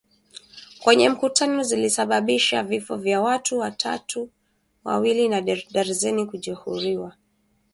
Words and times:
kwenye 0.83 1.09
mkutano 1.09 1.63
zilisababisha 1.63 2.63
vifo 2.63 2.95
vya 2.95 3.21
watu 3.21 3.65
wawili 4.83 5.29
na 5.29 5.41
darzeni 5.71 6.25
kujeruhiwa 6.25 7.15